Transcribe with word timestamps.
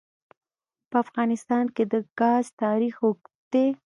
په 0.89 0.95
افغانستان 1.03 1.65
کې 1.75 1.83
د 1.91 1.95
ګاز 2.19 2.45
تاریخ 2.63 2.95
اوږد 3.05 3.31
دی. 3.51 3.67